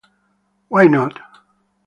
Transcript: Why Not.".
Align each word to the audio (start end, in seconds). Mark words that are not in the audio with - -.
Why 0.69 0.87
Not.". 0.87 1.19